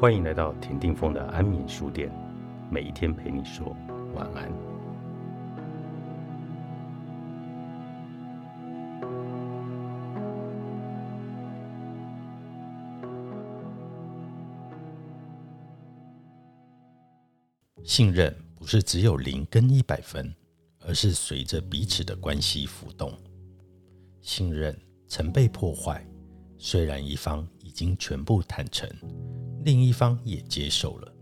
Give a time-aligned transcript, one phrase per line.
[0.00, 2.10] 欢迎来到田定峰的安眠书店，
[2.70, 3.76] 每一天陪你说
[4.14, 4.50] 晚安。
[17.84, 20.34] 信任不是只有零跟一百分，
[20.78, 23.12] 而是随着彼此的关系浮动。
[24.22, 24.74] 信任
[25.06, 26.02] 曾被破坏，
[26.56, 28.88] 虽然一方已经全部坦诚。
[29.64, 31.12] 另一方也接受了，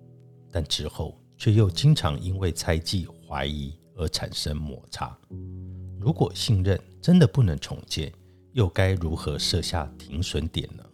[0.50, 5.16] 但之后却又经常因为猜忌、怀疑而产生摩擦。
[5.98, 8.12] 如果信任真的不能重建，
[8.52, 10.84] 又该如何设下停损点呢？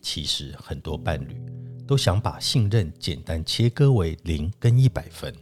[0.00, 1.40] 其实很多伴侣
[1.84, 5.34] 都想把信任简单切割为零跟一百分，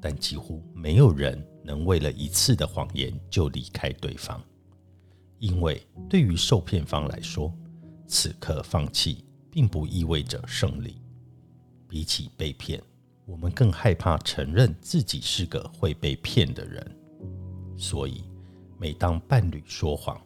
[0.00, 4.42] 但几乎没有人能为了一次的谎言就离开对方，
[5.38, 7.50] 因为对于受骗方来说，
[8.06, 9.24] 此刻放弃。
[9.58, 11.02] 并不意味着胜利。
[11.88, 12.80] 比起被骗，
[13.26, 16.96] 我们更害怕承认自己是个会被骗的人。
[17.76, 18.22] 所以，
[18.78, 20.16] 每当伴侣说谎，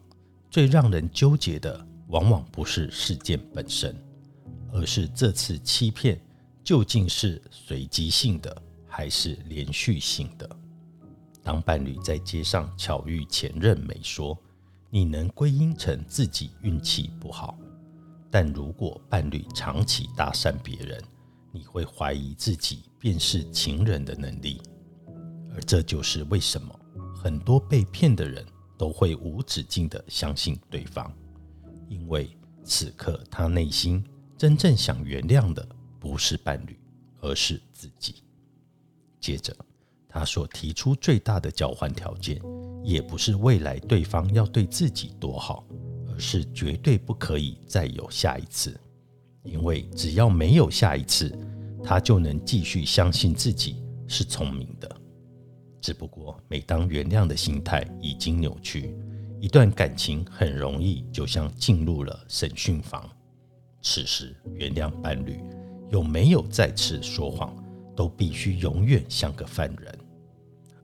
[0.51, 3.99] 最让人纠结的，往往不是事件本身，
[4.71, 6.21] 而是这次欺骗
[6.63, 8.55] 究竟是随机性的
[8.87, 10.47] 还是连续性的。
[11.41, 14.37] 当伴侣在街上巧遇前任没说，
[14.91, 17.57] 你能归因成自己运气不好。
[18.33, 20.99] 但如果伴侣长期搭讪别人，
[21.51, 24.59] 你会怀疑自己辨识情人的能力，
[25.53, 26.79] 而这就是为什么
[27.15, 28.43] 很多被骗的人
[28.75, 31.15] 都会无止境的相信对方，
[31.87, 34.03] 因为此刻他内心
[34.35, 35.63] 真正想原谅的
[35.99, 36.75] 不是伴侣，
[37.21, 38.23] 而是自己。
[39.19, 39.55] 接着，
[40.09, 42.41] 他所提出最大的交换条件，
[42.83, 45.63] 也不是未来对方要对自己多好。
[46.17, 48.79] 是绝对不可以再有下一次，
[49.43, 51.37] 因为只要没有下一次，
[51.83, 54.89] 他就能继续相信自己是聪明的。
[55.81, 58.95] 只不过，每当原谅的心态已经扭曲，
[59.41, 63.09] 一段感情很容易就像进入了审讯房。
[63.81, 65.41] 此时，原谅伴侣
[65.91, 67.53] 有没有再次说谎，
[67.95, 69.99] 都必须永远像个犯人。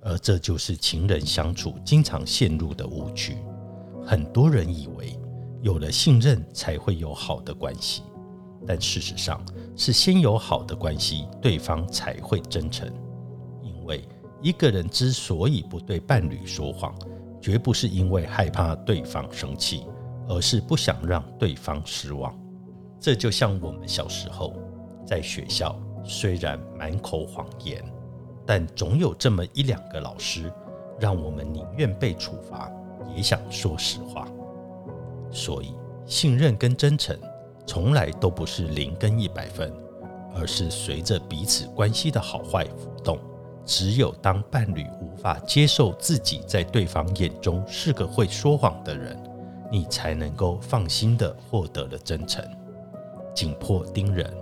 [0.01, 3.37] 而这就是情人相处经常陷入的误区。
[4.09, 5.15] 很多人以为
[5.61, 8.01] 有了信任才会有好的关系，
[8.65, 9.39] 但事实上
[9.75, 12.91] 是先有好的关系，对方才会真诚。
[13.61, 14.03] 因为
[14.41, 16.91] 一个人之所以不对伴侣说谎，
[17.39, 19.85] 绝不是因为害怕对方生气，
[20.27, 22.35] 而是不想让对方失望。
[22.99, 24.55] 这就像我们小时候
[25.05, 27.85] 在学校，虽然满口谎言，
[28.43, 30.51] 但总有这么一两个老师，
[30.99, 32.71] 让我们宁愿被处罚。
[33.15, 34.27] 也想说实话，
[35.31, 35.73] 所以
[36.05, 37.17] 信任跟真诚
[37.65, 39.73] 从来都不是零跟一百分，
[40.35, 43.19] 而是随着彼此关系的好坏浮动。
[43.65, 49.15] 只有当伴侣无法接受自己在对方眼中是个会说谎的人，
[49.71, 52.43] 你才能够放心的获得了真诚。
[53.35, 54.33] 紧迫盯人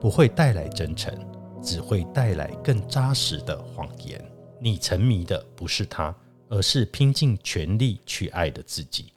[0.00, 1.16] 不会带来真诚，
[1.62, 4.20] 只会带来更扎实的谎言。
[4.58, 6.12] 你沉迷的不是他。
[6.52, 9.10] 而是拼尽全力去爱的自己。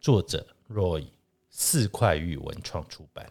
[0.00, 1.06] 作者：Roy，
[1.48, 3.30] 四块玉文创出版。